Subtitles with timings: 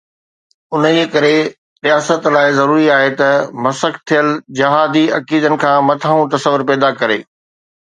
[0.77, 1.33] انهيءَ ڪري
[1.87, 3.29] رياست لاءِ ضروري آهي ته
[3.67, 7.23] مسخ ٿيل جهادي عقيدن کان مٿانهون تصور پيدا ڪري.